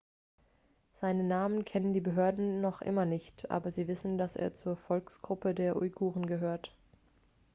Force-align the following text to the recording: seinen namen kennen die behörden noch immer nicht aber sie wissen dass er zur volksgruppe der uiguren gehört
seinen 0.99 1.27
namen 1.27 1.63
kennen 1.63 1.93
die 1.93 2.01
behörden 2.01 2.59
noch 2.59 2.81
immer 2.81 3.05
nicht 3.05 3.51
aber 3.51 3.71
sie 3.71 3.87
wissen 3.87 4.17
dass 4.17 4.35
er 4.35 4.55
zur 4.55 4.75
volksgruppe 4.75 5.53
der 5.53 5.75
uiguren 5.75 6.25
gehört 6.25 6.75